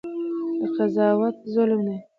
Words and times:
دا 0.59 0.67
قضاوت 0.77 1.35
ظلم 1.53 1.79
دی. 1.87 1.97